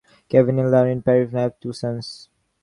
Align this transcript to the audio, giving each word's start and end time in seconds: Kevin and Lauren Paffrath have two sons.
Kevin 0.29 0.57
and 0.57 0.71
Lauren 0.71 1.03
Paffrath 1.03 1.31
have 1.33 1.59
two 1.59 1.73
sons. 1.73 2.27